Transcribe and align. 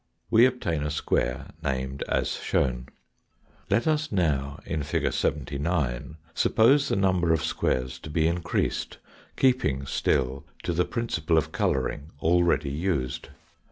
We 0.31 0.47
obtain 0.47 0.81
a 0.81 0.89
square 0.89 1.49
named 1.61 2.01
as 2.09 2.29
shown. 2.39 2.87
Let 3.69 3.85
us 3.85 4.11
now, 4.11 4.59
in 4.65 4.81
fig. 4.81 5.13
79, 5.13 6.17
suppose 6.33 6.89
the 6.89 6.95
number 6.95 7.31
of 7.31 7.43
squares 7.43 7.99
to 7.99 8.09
be 8.09 8.25
increased, 8.27 8.97
keeping 9.37 9.85
still 9.85 10.43
to 10.63 10.73
the 10.73 10.85
principle 10.85 11.37
of 11.37 11.51
colouring 11.51 12.13
already 12.19 12.71
used. 12.71 13.29